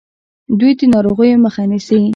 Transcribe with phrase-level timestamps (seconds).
[0.59, 2.01] دوی د ناروغیو مخه نیسي.